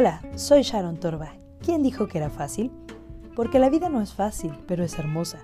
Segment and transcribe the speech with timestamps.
[0.00, 1.32] Hola, soy Sharon Torba.
[1.60, 2.70] ¿Quién dijo que era fácil?
[3.34, 5.40] Porque la vida no es fácil, pero es hermosa.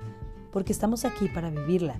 [0.52, 1.98] Porque estamos aquí para vivirla,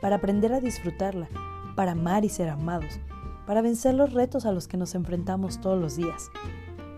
[0.00, 1.28] para aprender a disfrutarla,
[1.74, 3.00] para amar y ser amados,
[3.48, 6.30] para vencer los retos a los que nos enfrentamos todos los días.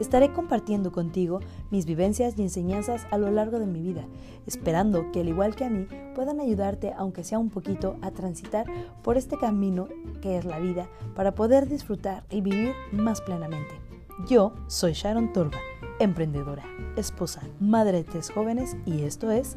[0.01, 1.41] Estaré compartiendo contigo
[1.71, 4.05] mis vivencias y enseñanzas a lo largo de mi vida,
[4.47, 8.67] esperando que al igual que a mí puedan ayudarte, aunque sea un poquito, a transitar
[9.03, 9.89] por este camino
[10.21, 13.90] que es la vida para poder disfrutar y vivir más plenamente.
[14.27, 15.59] Yo soy Sharon Torba,
[15.99, 16.65] emprendedora,
[16.97, 19.57] esposa, madre de tres jóvenes y esto es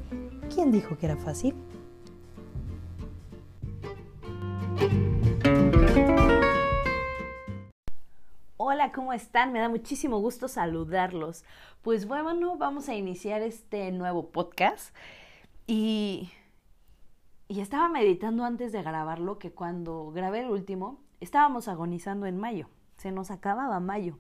[0.54, 1.56] ¿Quién dijo que era fácil?
[8.58, 9.52] Hola, ¿cómo están?
[9.52, 11.44] Me da muchísimo gusto saludarlos.
[11.82, 14.96] Pues bueno, vamos a iniciar este nuevo podcast
[15.68, 16.32] y,
[17.48, 22.70] y estaba meditando antes de grabarlo que cuando grabé el último estábamos agonizando en mayo,
[22.98, 24.18] se nos acababa mayo.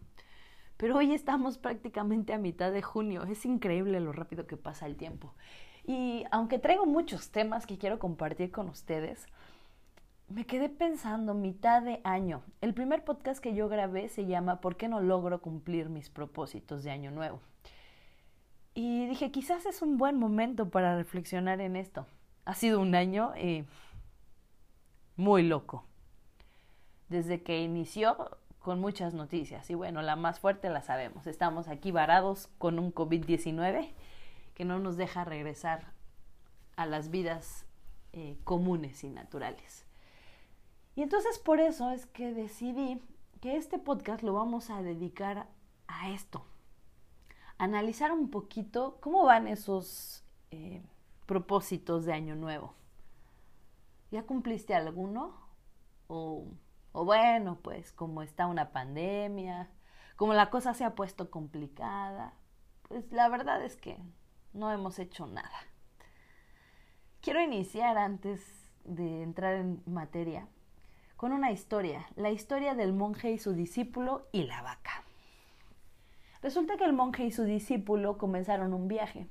[0.83, 3.23] Pero hoy estamos prácticamente a mitad de junio.
[3.23, 5.33] Es increíble lo rápido que pasa el tiempo.
[5.87, 9.25] Y aunque traigo muchos temas que quiero compartir con ustedes,
[10.27, 12.43] me quedé pensando mitad de año.
[12.59, 16.83] El primer podcast que yo grabé se llama ¿Por qué no logro cumplir mis propósitos
[16.83, 17.39] de año nuevo?
[18.73, 22.07] Y dije, quizás es un buen momento para reflexionar en esto.
[22.43, 23.63] Ha sido un año eh,
[25.15, 25.85] muy loco.
[27.07, 29.69] Desde que inició con muchas noticias.
[29.69, 31.27] Y bueno, la más fuerte la sabemos.
[31.27, 33.91] Estamos aquí varados con un COVID-19
[34.55, 35.91] que no nos deja regresar
[36.77, 37.65] a las vidas
[38.13, 39.85] eh, comunes y naturales.
[40.95, 43.01] Y entonces por eso es que decidí
[43.41, 45.47] que este podcast lo vamos a dedicar
[45.87, 46.45] a esto.
[47.57, 50.81] Analizar un poquito cómo van esos eh,
[51.25, 52.75] propósitos de año nuevo.
[54.09, 55.35] ¿Ya cumpliste alguno?
[56.07, 56.45] ¿O
[56.93, 59.69] o bueno, pues como está una pandemia,
[60.15, 62.33] como la cosa se ha puesto complicada,
[62.87, 63.97] pues la verdad es que
[64.53, 65.57] no hemos hecho nada.
[67.21, 70.47] Quiero iniciar antes de entrar en materia
[71.17, 75.03] con una historia, la historia del monje y su discípulo y la vaca.
[76.41, 79.27] Resulta que el monje y su discípulo comenzaron un viaje.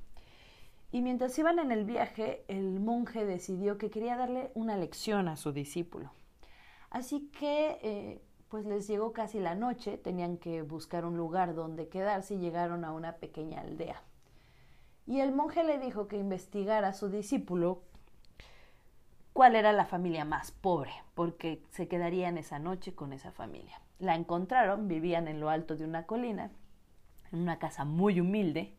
[0.91, 5.37] Y mientras iban en el viaje, el monje decidió que quería darle una lección a
[5.37, 6.11] su discípulo.
[6.93, 11.89] Así que eh, pues les llegó casi la noche, tenían que buscar un lugar donde
[11.89, 14.03] quedarse y llegaron a una pequeña aldea.
[15.07, 17.81] Y el monje le dijo que investigara a su discípulo
[19.33, 23.81] cuál era la familia más pobre, porque se quedarían esa noche con esa familia.
[23.97, 26.51] La encontraron, vivían en lo alto de una colina,
[27.31, 28.77] en una casa muy humilde,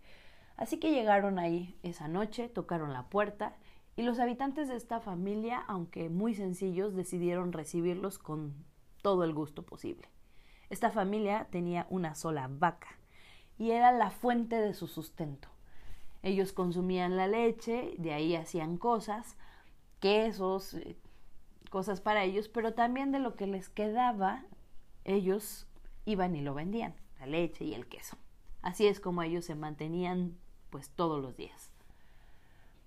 [0.56, 3.56] así que llegaron ahí esa noche, tocaron la puerta
[3.96, 8.54] y los habitantes de esta familia, aunque muy sencillos, decidieron recibirlos con
[9.02, 10.08] todo el gusto posible.
[10.70, 12.88] Esta familia tenía una sola vaca
[13.58, 15.48] y era la fuente de su sustento.
[16.22, 19.36] Ellos consumían la leche, de ahí hacían cosas,
[20.00, 20.96] quesos, eh,
[21.70, 24.44] cosas para ellos, pero también de lo que les quedaba,
[25.04, 25.68] ellos
[26.06, 28.16] iban y lo vendían, la leche y el queso.
[28.62, 30.38] Así es como ellos se mantenían
[30.70, 31.73] pues todos los días.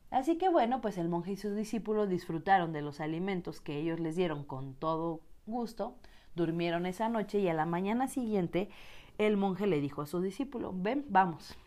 [0.10, 4.00] Así que bueno, pues el monje y sus discípulos disfrutaron de los alimentos que ellos
[4.00, 5.98] les dieron con todo gusto,
[6.36, 8.70] durmieron esa noche y a la mañana siguiente
[9.18, 11.58] el monje le dijo a su discípulo, ven, vamos.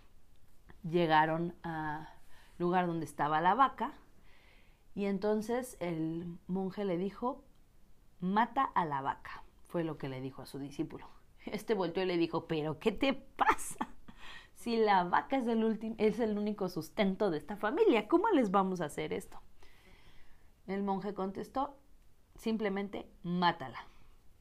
[0.88, 2.08] Llegaron al
[2.58, 3.92] lugar donde estaba la vaca
[4.94, 7.44] y entonces el monje le dijo,
[8.20, 11.06] mata a la vaca, fue lo que le dijo a su discípulo.
[11.46, 13.88] Este volteó y le dijo, pero ¿qué te pasa?
[14.60, 18.08] Si la vaca es el, es el único sustento de esta familia?
[18.08, 19.40] ¿Cómo les vamos a hacer esto?
[20.66, 21.78] El monje contestó,
[22.34, 23.86] simplemente mátala.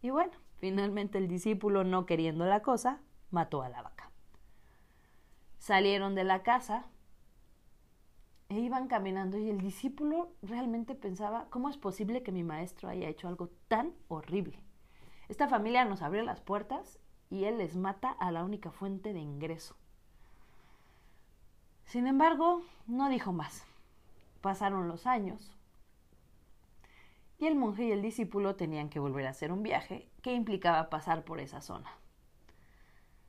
[0.01, 2.99] Y bueno, finalmente el discípulo, no queriendo la cosa,
[3.31, 4.11] mató a la vaca.
[5.57, 6.87] Salieron de la casa
[8.49, 13.07] e iban caminando y el discípulo realmente pensaba, ¿cómo es posible que mi maestro haya
[13.07, 14.61] hecho algo tan horrible?
[15.29, 19.21] Esta familia nos abrió las puertas y él les mata a la única fuente de
[19.21, 19.77] ingreso.
[21.89, 23.63] Sin embargo, no dijo más.
[24.41, 25.51] Pasaron los años
[27.39, 30.91] y el monje y el discípulo tenían que volver a hacer un viaje que implicaba
[30.91, 31.89] pasar por esa zona.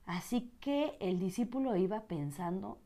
[0.05, 2.77] Así que el discípulo iba pensando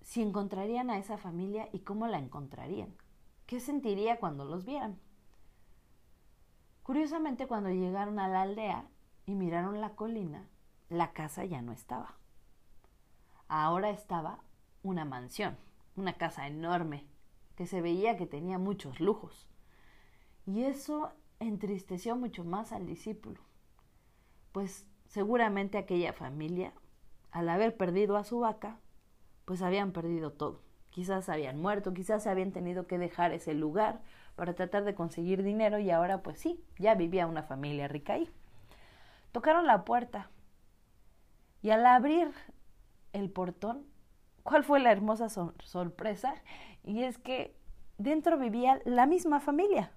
[0.00, 2.94] si encontrarían a esa familia y cómo la encontrarían.
[3.44, 4.98] ¿Qué sentiría cuando los vieran?
[6.82, 8.86] Curiosamente, cuando llegaron a la aldea
[9.26, 10.48] y miraron la colina,
[10.88, 12.14] la casa ya no estaba.
[13.48, 14.47] Ahora estaba
[14.88, 15.56] una mansión,
[15.96, 17.04] una casa enorme,
[17.56, 19.48] que se veía que tenía muchos lujos.
[20.46, 23.40] Y eso entristeció mucho más al discípulo,
[24.52, 26.72] pues seguramente aquella familia
[27.30, 28.78] al haber perdido a su vaca,
[29.44, 30.62] pues habían perdido todo.
[30.90, 34.00] Quizás habían muerto, quizás habían tenido que dejar ese lugar
[34.36, 38.30] para tratar de conseguir dinero y ahora pues sí, ya vivía una familia rica ahí.
[39.32, 40.30] Tocaron la puerta
[41.60, 42.32] y al abrir
[43.12, 43.84] el portón,
[44.48, 46.34] ¿cuál fue la hermosa sorpresa?
[46.82, 47.54] Y es que
[47.98, 49.92] dentro vivía la misma familia,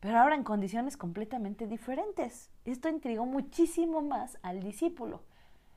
[0.00, 2.50] pero ahora en condiciones completamente diferentes.
[2.64, 5.22] Esto intrigó muchísimo más al discípulo,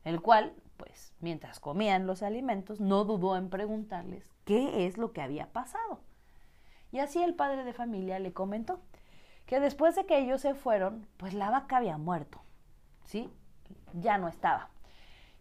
[0.03, 5.21] el cual, pues, mientras comían los alimentos, no dudó en preguntarles qué es lo que
[5.21, 5.99] había pasado.
[6.91, 8.79] Y así el padre de familia le comentó
[9.45, 12.41] que después de que ellos se fueron, pues la vaca había muerto,
[13.03, 13.29] ¿sí?
[13.93, 14.71] Ya no estaba.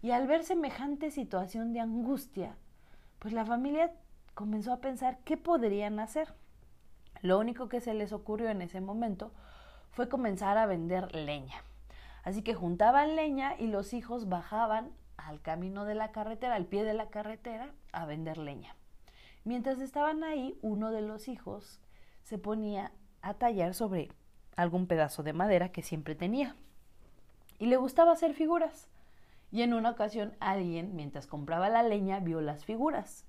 [0.02, 2.54] Y al ver semejante situación de angustia,
[3.26, 3.92] pues la familia
[4.34, 6.32] comenzó a pensar qué podrían hacer.
[7.22, 9.32] Lo único que se les ocurrió en ese momento
[9.90, 11.56] fue comenzar a vender leña.
[12.22, 16.84] Así que juntaban leña y los hijos bajaban al camino de la carretera, al pie
[16.84, 18.76] de la carretera, a vender leña.
[19.42, 21.80] Mientras estaban ahí, uno de los hijos
[22.22, 24.12] se ponía a tallar sobre
[24.54, 26.54] algún pedazo de madera que siempre tenía.
[27.58, 28.86] Y le gustaba hacer figuras.
[29.56, 33.24] Y en una ocasión alguien, mientras compraba la leña, vio las figuras.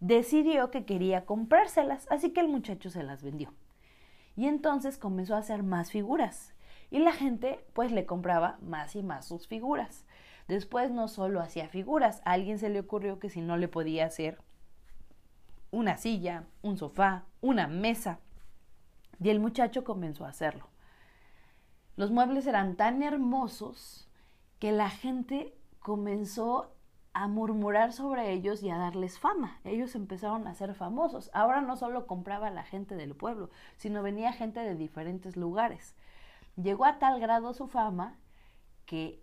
[0.00, 3.54] Decidió que quería comprárselas, así que el muchacho se las vendió.
[4.36, 6.52] Y entonces comenzó a hacer más figuras.
[6.90, 10.04] Y la gente pues le compraba más y más sus figuras.
[10.48, 14.04] Después no solo hacía figuras, a alguien se le ocurrió que si no le podía
[14.04, 14.36] hacer
[15.70, 18.18] una silla, un sofá, una mesa.
[19.18, 20.68] Y el muchacho comenzó a hacerlo.
[21.96, 24.10] Los muebles eran tan hermosos
[24.58, 26.74] que la gente comenzó
[27.12, 29.58] a murmurar sobre ellos y a darles fama.
[29.64, 31.30] Ellos empezaron a ser famosos.
[31.34, 35.96] Ahora no solo compraba la gente del pueblo, sino venía gente de diferentes lugares.
[36.56, 38.16] Llegó a tal grado su fama
[38.86, 39.22] que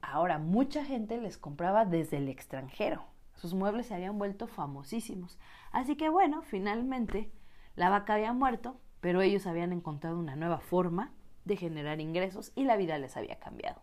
[0.00, 3.04] ahora mucha gente les compraba desde el extranjero.
[3.34, 5.38] Sus muebles se habían vuelto famosísimos.
[5.72, 7.32] Así que bueno, finalmente
[7.74, 11.12] la vaca había muerto, pero ellos habían encontrado una nueva forma
[11.44, 13.80] de generar ingresos y la vida les había cambiado.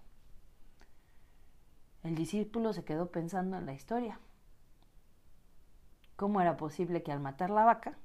[2.07, 4.17] El discípulo se quedó pensando en la historia.
[6.15, 7.97] ¿Cómo era posible que al matar la vaca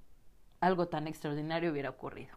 [0.58, 2.36] algo tan extraordinario hubiera ocurrido?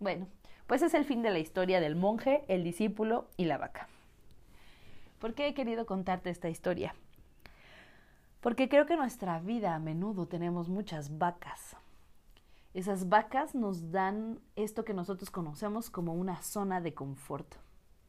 [0.00, 0.28] Bueno,
[0.66, 3.86] pues es el fin de la historia del monje, el discípulo y la vaca.
[5.18, 6.94] ¿Por qué he querido contarte esta historia?
[8.40, 11.76] Porque creo que en nuestra vida a menudo tenemos muchas vacas.
[12.72, 17.56] Esas vacas nos dan esto que nosotros conocemos como una zona de confort.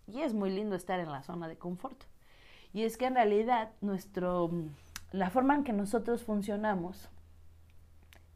[0.08, 2.06] Y es muy lindo estar en la zona de confort.
[2.74, 4.52] Y es que en realidad nuestro,
[5.12, 7.10] la forma en que nosotros funcionamos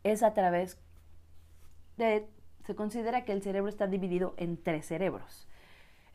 [0.04, 0.78] es a través
[1.98, 2.28] de,
[2.66, 5.48] se considera que el cerebro está dividido en tres cerebros.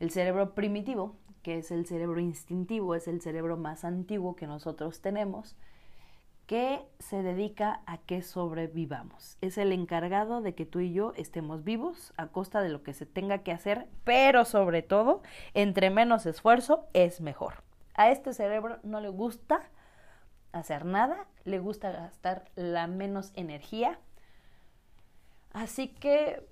[0.00, 5.00] El cerebro primitivo, que es el cerebro instintivo, es el cerebro más antiguo que nosotros
[5.00, 5.56] tenemos,
[6.47, 9.37] que se dedica a que sobrevivamos.
[9.43, 12.94] Es el encargado de que tú y yo estemos vivos a costa de lo que
[12.94, 15.23] se tenga que hacer, pero sobre todo,
[15.53, 17.68] entre menos esfuerzo es mejor.
[17.99, 19.61] A este cerebro no le gusta
[20.53, 23.99] hacer nada, le gusta gastar la menos energía.
[25.53, 26.47] Así que,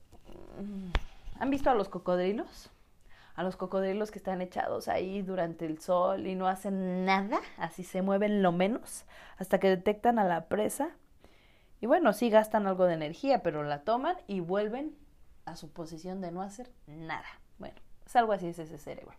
[0.59, 0.91] mm,
[1.39, 2.73] ¿han visto a los cocodrilos?
[3.37, 7.85] A los cocodrilos que están echados ahí durante el sol y no hacen nada, así
[7.85, 9.05] se mueven lo menos,
[9.37, 10.97] hasta que detectan a la presa.
[11.81, 14.99] Y bueno, sí gastan algo de energía, pero la toman y vuelven
[15.45, 17.29] a su posición de no hacer nada.
[17.61, 19.15] Bueno, es algo así es ese cerebro.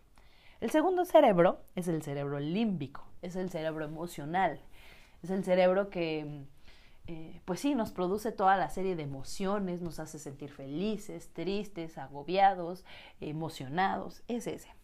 [0.60, 4.60] El segundo cerebro es el cerebro límbico, es el cerebro emocional,
[5.22, 6.46] es el cerebro que,
[7.06, 11.96] eh, pues sí, nos produce toda la serie de emociones, nos hace sentir felices, tristes,
[11.96, 12.84] agobiados,
[13.20, 14.74] emocionados, es ese.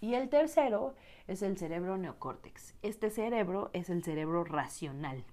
[0.00, 0.94] Y el tercero
[1.26, 2.74] es el cerebro neocórtex.
[2.82, 5.24] Este cerebro es el cerebro racional.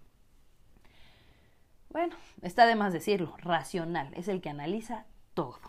[1.90, 5.60] Bueno, está de más decirlo, racional, es el que analiza todo.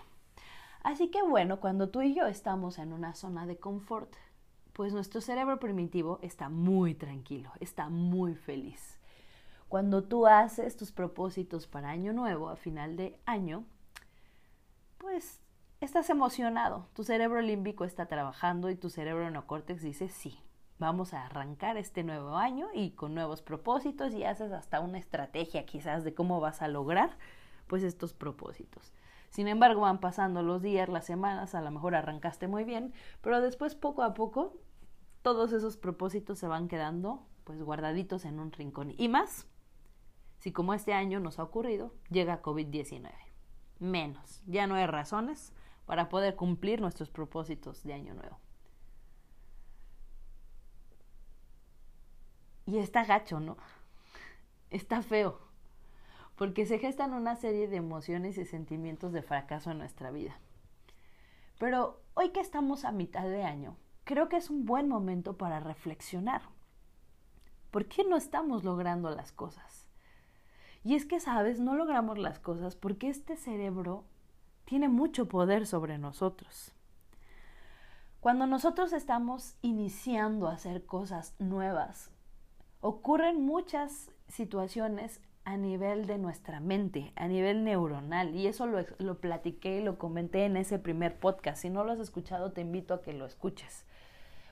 [0.83, 4.13] Así que bueno, cuando tú y yo estamos en una zona de confort,
[4.73, 8.99] pues nuestro cerebro primitivo está muy tranquilo, está muy feliz.
[9.69, 13.65] Cuando tú haces tus propósitos para año nuevo, a final de año,
[14.99, 15.41] pues
[15.81, 20.39] estás emocionado, tu cerebro límbico está trabajando y tu cerebro neocórtex dice sí,
[20.79, 25.65] vamos a arrancar este nuevo año y con nuevos propósitos y haces hasta una estrategia
[25.65, 27.17] quizás de cómo vas a lograr
[27.67, 28.93] pues estos propósitos.
[29.33, 33.41] Sin embargo, van pasando los días, las semanas, a lo mejor arrancaste muy bien, pero
[33.41, 34.59] después poco a poco
[35.23, 38.93] todos esos propósitos se van quedando pues guardaditos en un rincón.
[38.99, 39.47] Y más,
[40.37, 43.11] si como este año nos ha ocurrido, llega COVID-19.
[43.79, 45.55] Menos, ya no hay razones
[45.87, 48.39] para poder cumplir nuestros propósitos de año nuevo.
[52.67, 53.57] Y está gacho, ¿no?
[54.69, 55.41] Está feo.
[56.37, 60.39] Porque se gestan una serie de emociones y sentimientos de fracaso en nuestra vida.
[61.59, 65.61] Pero hoy que estamos a mitad de año, creo que es un buen momento para
[65.61, 66.43] reflexionar.
[67.71, 69.87] ¿Por qué no estamos logrando las cosas?
[70.85, 74.05] Y es que, sabes, no logramos las cosas porque este cerebro
[74.65, 76.73] tiene mucho poder sobre nosotros.
[78.21, 82.11] Cuando nosotros estamos iniciando a hacer cosas nuevas,
[82.81, 89.19] ocurren muchas situaciones a nivel de nuestra mente, a nivel neuronal, y eso lo, lo
[89.19, 91.63] platiqué y lo comenté en ese primer podcast.
[91.63, 93.85] Si no lo has escuchado, te invito a que lo escuches,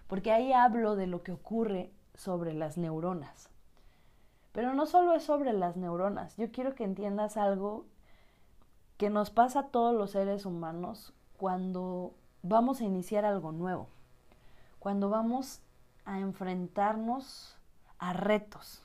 [0.09, 3.49] porque ahí hablo de lo que ocurre sobre las neuronas.
[4.53, 7.87] Pero no solo es sobre las neuronas, yo quiero que entiendas algo
[8.97, 13.89] que nos pasa a todos los seres humanos cuando vamos a iniciar algo nuevo,
[14.79, 15.63] cuando vamos
[16.05, 17.57] a enfrentarnos
[17.99, 18.85] a retos.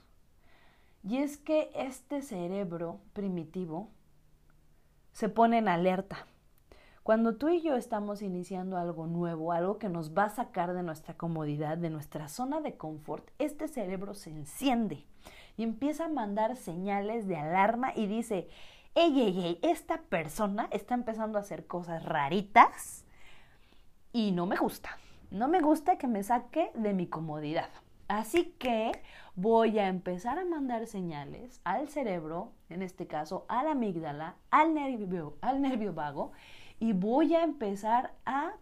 [1.08, 3.92] Y es que este cerebro primitivo
[5.12, 6.26] se pone en alerta.
[7.04, 10.82] Cuando tú y yo estamos iniciando algo nuevo, algo que nos va a sacar de
[10.82, 15.06] nuestra comodidad, de nuestra zona de confort, este cerebro se enciende
[15.58, 18.50] y empieza a mandar señales de alarma y dice,
[18.96, 23.06] ey, ey, ey, esta persona está empezando a hacer cosas raritas
[24.12, 24.98] y no me gusta.
[25.30, 27.70] No me gusta que me saque de mi comodidad.
[28.08, 28.92] Así que
[29.36, 34.74] voy a empezar a mandar señales al cerebro, en este caso a la amígdala, al
[34.74, 36.32] nervio, al nervio vago,
[36.80, 38.54] y voy a empezar a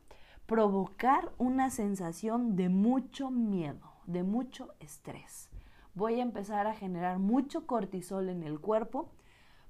[0.48, 5.50] provocar una sensación de mucho miedo, de mucho estrés.
[5.94, 9.12] Voy a empezar a generar mucho cortisol en el cuerpo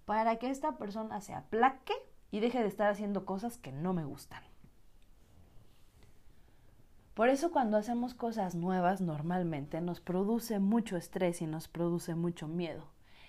[0.05, 1.93] para que esta persona se aplaque
[2.31, 4.41] y deje de estar haciendo cosas que no me gustan.
[7.13, 12.48] Por eso cuando hacemos cosas nuevas normalmente nos produce mucho estrés y nos produce mucho
[12.48, 12.88] miedo.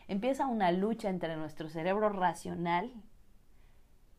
[0.08, 2.92] Empieza una lucha entre nuestro cerebro racional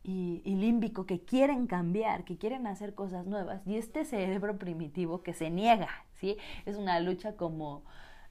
[0.04, 5.34] y, límbico que quieren cambiar, que quieren hacer cosas nuevas, y este cerebro primitivo que
[5.34, 6.36] se niega, ¿sí?
[6.64, 7.82] Es una lucha como,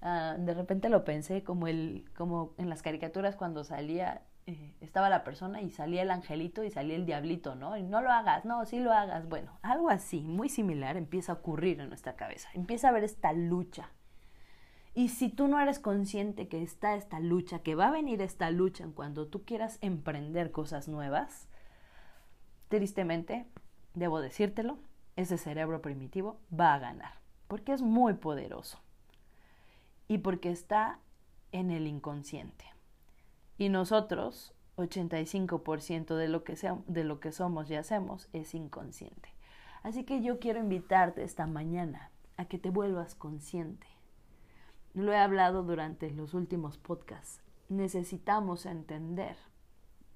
[0.01, 5.09] ah, de repente lo pensé, como, el, como en las caricaturas cuando salía, eh, estaba
[5.09, 7.77] la persona y salía el angelito y salía el diablito, ¿no?
[7.77, 9.27] Y no lo hagas, no, sí lo hagas.
[9.27, 13.33] Bueno, algo así, muy similar, empieza a ocurrir en nuestra cabeza, empieza a haber esta
[13.33, 13.89] lucha.
[14.93, 18.51] Y si tú no eres consciente que está esta lucha, que va a venir esta
[18.51, 21.49] lucha en cuando tú quieras emprender cosas nuevas,
[22.69, 23.45] tristemente,
[23.93, 24.77] debo decírtelo,
[25.15, 27.13] ese cerebro primitivo va a ganar,
[27.47, 28.79] porque es muy poderoso
[30.07, 30.99] y porque está
[31.51, 32.74] en el inconsciente.
[33.57, 36.55] Y nosotros, 85% de lo, que
[36.87, 39.33] de lo que somos y hacemos es inconsciente.
[39.83, 43.87] Así que yo quiero invitarte esta mañana a que te vuelvas consciente.
[44.93, 47.41] Lo he hablado durante los últimos podcasts.
[47.69, 49.37] Necesitamos entender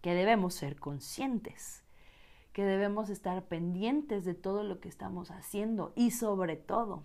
[0.01, 1.83] que debemos ser conscientes
[2.53, 7.03] que debemos estar pendientes de todo lo que estamos haciendo y sobre todo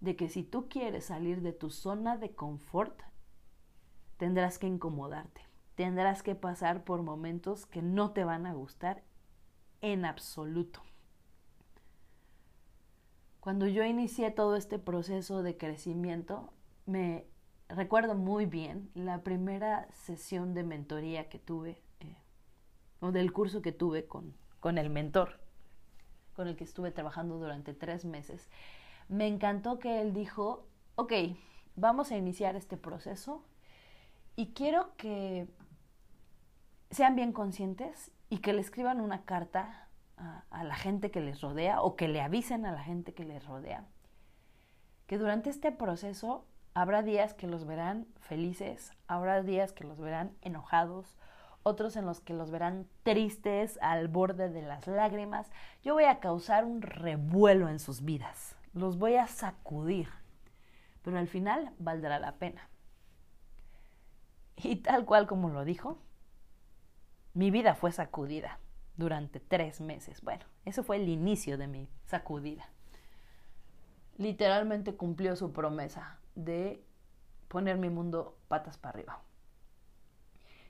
[0.00, 2.98] de que si tú quieres salir de tu zona de confort,
[4.16, 5.42] tendrás que incomodarte,
[5.80, 9.02] tendrás que pasar por momentos que no te van a gustar
[9.80, 10.82] en absoluto.
[13.40, 16.52] Cuando yo inicié todo este proceso de crecimiento,
[16.84, 17.24] me
[17.66, 22.18] recuerdo muy bien la primera sesión de mentoría que tuve, eh,
[23.00, 25.40] o del curso que tuve con, con el mentor
[26.34, 28.50] con el que estuve trabajando durante tres meses,
[29.08, 31.14] me encantó que él dijo, ok,
[31.74, 33.42] vamos a iniciar este proceso
[34.36, 35.48] y quiero que
[36.90, 39.88] sean bien conscientes y que le escriban una carta
[40.50, 43.44] a, la gente que les rodea o que le avisen a la gente que les
[43.46, 43.86] rodea
[45.10, 50.36] que durante este proceso habrá días que los verán felices, habrá días que los verán
[50.40, 51.18] enojados,
[51.64, 55.50] otros en los que los verán tristes al borde de las lágrimas.
[55.82, 60.08] Yo voy a causar un revuelo en sus vidas, los voy a sacudir,
[61.02, 62.68] pero al final valdrá la pena.
[64.62, 65.98] Y tal cual como lo dijo,
[67.34, 68.58] mi vida fue sacudida
[68.96, 70.20] durante tres meses.
[70.22, 72.68] Bueno, eso fue el inicio de mi sacudida.
[74.16, 76.84] Literalmente cumplió su promesa de
[77.48, 79.22] poner mi mundo patas para arriba.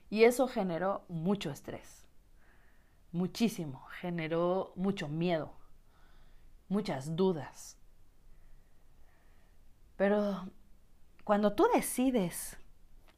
[0.09, 2.05] Y eso generó mucho estrés,
[3.11, 5.53] muchísimo, generó mucho miedo,
[6.67, 7.77] muchas dudas.
[9.95, 10.49] Pero
[11.23, 12.57] cuando tú decides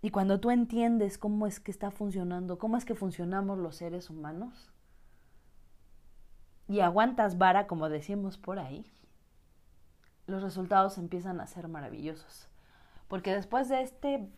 [0.03, 4.09] y cuando tú entiendes cómo es que está funcionando, cómo es que funcionamos los seres
[4.09, 4.69] humanos,
[6.67, 8.85] y aguantas vara, como decimos por ahí,
[10.27, 12.49] los resultados empiezan a ser maravillosos
[13.07, 14.29] Porque después de este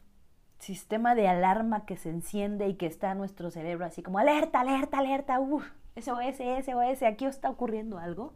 [0.59, 4.61] sistema de alarma que se enciende y que está en nuestro cerebro así como alerta,
[4.61, 8.33] alerta, alerta, uff, SOS, SOS, aquí está ocurriendo algo.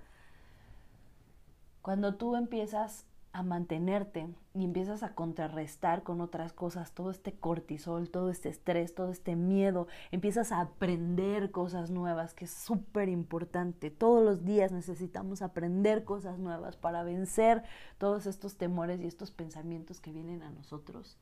[1.84, 8.10] Cuando tú empiezas a mantenerte y empiezas a contrarrestar con otras cosas todo este cortisol,
[8.10, 13.92] todo este estrés, todo este miedo, empiezas a aprender cosas nuevas, que es súper importante.
[13.92, 17.64] Todos los días necesitamos aprender cosas nuevas para vencer
[17.98, 21.18] todos estos temores y estos pensamientos que vienen a nosotros.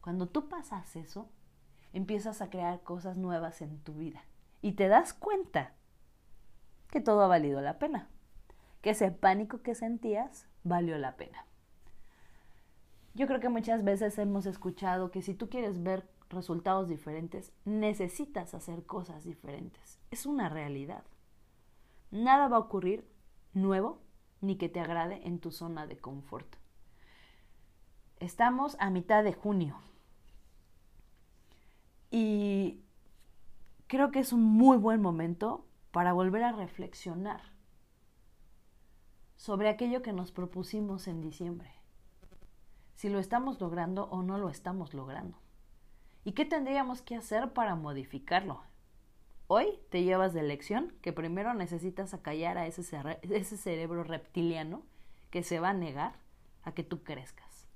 [0.00, 1.28] Cuando tú pasas eso,
[1.92, 4.24] empiezas a crear cosas nuevas en tu vida
[4.62, 5.72] y te das cuenta
[6.90, 8.08] que todo ha valido la pena,
[8.80, 11.46] que ese pánico que sentías valió la pena.
[13.14, 18.54] Yo creo que muchas veces hemos escuchado que si tú quieres ver resultados diferentes, necesitas
[18.54, 20.00] hacer cosas diferentes.
[20.10, 21.04] Es una realidad.
[22.10, 23.08] Nada va a ocurrir
[23.52, 24.00] nuevo
[24.40, 26.56] ni que te agrade en tu zona de confort.
[28.18, 29.76] Estamos a mitad de junio.
[32.10, 32.80] Y
[33.86, 37.53] creo que es un muy buen momento para volver a reflexionar
[39.36, 41.70] sobre aquello que nos propusimos en diciembre.
[42.94, 45.38] Si lo estamos logrando o no lo estamos logrando.
[46.24, 48.62] ¿Y qué tendríamos que hacer para modificarlo?
[49.46, 52.82] Hoy te llevas de lección que primero necesitas acallar a ese,
[53.56, 54.82] cerebro reptiliano
[55.30, 56.14] que se va a negar
[56.62, 57.66] a que tú crezcas.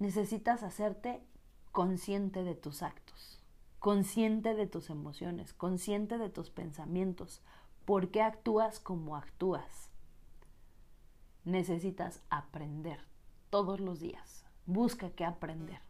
[0.00, 1.22] Necesitas hacerte
[1.70, 3.40] consciente de tus actos,
[3.78, 7.40] consciente de tus emociones, consciente de tus pensamientos,
[7.84, 9.90] por qué actúas como actúas.
[11.44, 13.00] Necesitas aprender
[13.50, 14.44] todos los días.
[14.66, 15.80] Busca qué aprender,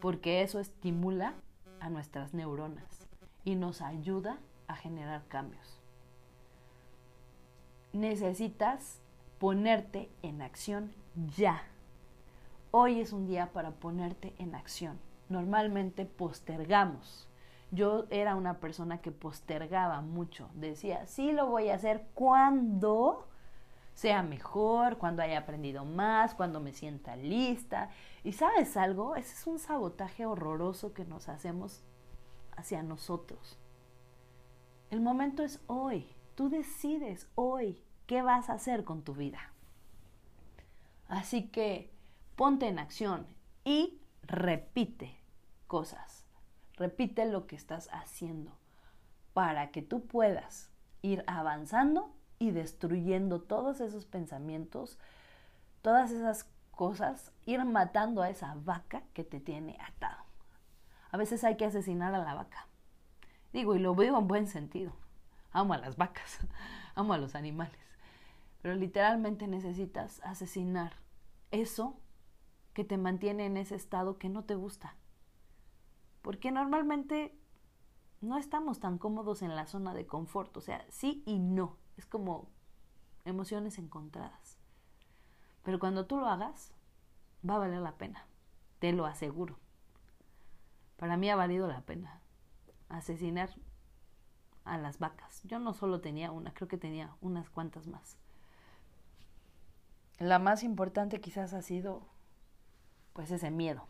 [0.00, 1.34] porque eso estimula
[1.78, 3.06] a nuestras neuronas
[3.44, 5.80] y nos ayuda a generar cambios.
[7.92, 9.00] Necesitas
[9.38, 10.92] ponerte en acción
[11.36, 11.62] ya.
[12.72, 14.98] Hoy es un día para ponerte en acción.
[15.28, 17.29] Normalmente postergamos.
[17.70, 20.50] Yo era una persona que postergaba mucho.
[20.54, 23.28] Decía, sí lo voy a hacer cuando
[23.94, 27.90] sea mejor, cuando haya aprendido más, cuando me sienta lista.
[28.24, 31.84] Y sabes algo, ese es un sabotaje horroroso que nos hacemos
[32.56, 33.58] hacia nosotros.
[34.90, 36.14] El momento es hoy.
[36.34, 39.52] Tú decides hoy qué vas a hacer con tu vida.
[41.06, 41.92] Así que
[42.36, 43.26] ponte en acción
[43.64, 45.16] y repite
[45.66, 46.19] cosas.
[46.80, 48.52] Repite lo que estás haciendo
[49.34, 50.70] para que tú puedas
[51.02, 54.98] ir avanzando y destruyendo todos esos pensamientos,
[55.82, 60.24] todas esas cosas, ir matando a esa vaca que te tiene atado.
[61.10, 62.66] A veces hay que asesinar a la vaca.
[63.52, 64.94] Digo, y lo veo en buen sentido.
[65.52, 66.38] Amo a las vacas,
[66.94, 67.78] amo a los animales.
[68.62, 70.94] Pero literalmente necesitas asesinar
[71.50, 72.00] eso
[72.72, 74.94] que te mantiene en ese estado que no te gusta.
[76.22, 77.38] Porque normalmente
[78.20, 82.06] no estamos tan cómodos en la zona de confort, o sea, sí y no, es
[82.06, 82.50] como
[83.24, 84.58] emociones encontradas.
[85.62, 86.72] Pero cuando tú lo hagas,
[87.48, 88.26] va a valer la pena,
[88.78, 89.58] te lo aseguro.
[90.96, 92.20] Para mí ha valido la pena
[92.90, 93.50] asesinar
[94.64, 95.42] a las vacas.
[95.44, 98.18] Yo no solo tenía una, creo que tenía unas cuantas más.
[100.18, 102.06] La más importante quizás ha sido
[103.14, 103.86] pues ese miedo.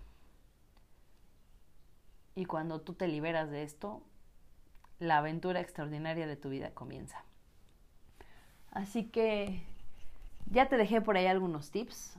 [2.34, 4.02] Y cuando tú te liberas de esto,
[4.98, 7.24] la aventura extraordinaria de tu vida comienza.
[8.70, 9.62] Así que
[10.50, 12.18] ya te dejé por ahí algunos tips.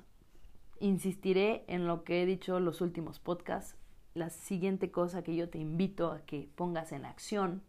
[0.80, 3.76] Insistiré en lo que he dicho en los últimos podcasts.
[4.13, 7.63] La siguiente cosa que yo te invito a que pongas en acción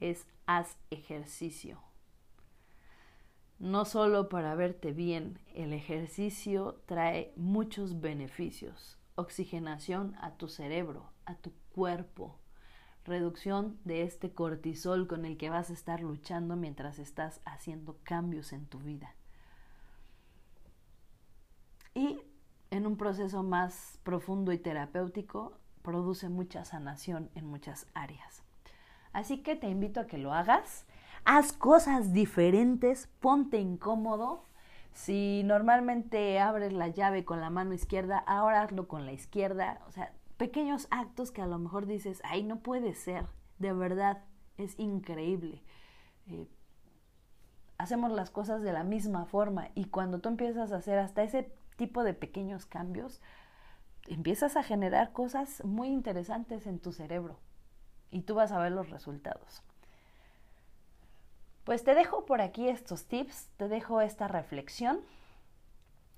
[0.00, 1.80] es haz ejercicio
[3.60, 8.98] no solo para verte bien, el ejercicio trae muchos beneficios.
[9.20, 12.38] Oxigenación a tu cerebro, a tu cuerpo,
[13.04, 18.52] reducción de este cortisol con el que vas a estar luchando mientras estás haciendo cambios
[18.52, 19.14] en tu vida.
[21.94, 22.20] Y
[22.70, 28.42] en un proceso más profundo y terapéutico, produce mucha sanación en muchas áreas.
[29.12, 30.84] Así que te invito a que lo hagas
[31.24, 34.44] haz cosas diferentes, ponte incómodo.
[34.92, 39.80] Si normalmente abres la llave con la mano izquierda, ahora hazlo con la izquierda.
[39.86, 43.26] O sea, pequeños actos que a lo mejor dices, ay, no puede ser.
[43.58, 44.24] De verdad,
[44.56, 45.62] es increíble.
[46.26, 46.48] Eh,
[47.78, 51.52] hacemos las cosas de la misma forma y cuando tú empiezas a hacer hasta ese
[51.76, 53.22] tipo de pequeños cambios,
[54.06, 57.38] empiezas a generar cosas muy interesantes en tu cerebro
[58.10, 59.62] y tú vas a ver los resultados.
[61.64, 65.00] Pues te dejo por aquí estos tips, te dejo esta reflexión.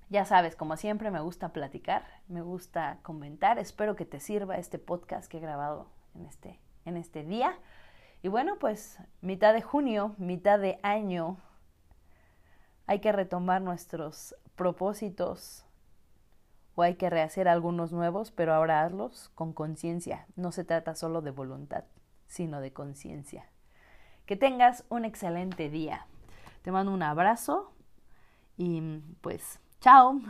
[0.09, 3.59] Ya sabes, como siempre me gusta platicar, me gusta comentar.
[3.59, 7.57] Espero que te sirva este podcast que he grabado en este, en este día.
[8.21, 11.37] Y bueno, pues mitad de junio, mitad de año,
[12.87, 15.65] hay que retomar nuestros propósitos
[16.75, 20.25] o hay que rehacer algunos nuevos, pero ahora hazlos con conciencia.
[20.35, 21.83] No se trata solo de voluntad,
[22.27, 23.52] sino de conciencia.
[24.25, 26.05] Que tengas un excelente día.
[26.61, 27.73] Te mando un abrazo
[28.57, 28.81] y
[29.21, 30.21] pues chao.